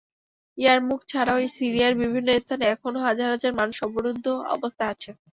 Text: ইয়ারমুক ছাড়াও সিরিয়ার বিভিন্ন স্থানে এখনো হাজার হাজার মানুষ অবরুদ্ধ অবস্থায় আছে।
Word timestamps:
ইয়ারমুক 0.57 1.01
ছাড়াও 1.07 1.37
সিরিয়ার 1.55 1.93
বিভিন্ন 2.01 2.29
স্থানে 2.39 2.65
এখনো 2.67 2.99
হাজার 3.07 3.27
হাজার 3.33 3.51
মানুষ 3.59 3.77
অবরুদ্ধ 3.87 4.25
অবস্থায় 4.55 4.91
আছে। 4.93 5.09